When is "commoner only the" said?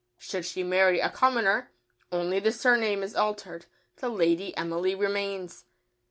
1.11-2.51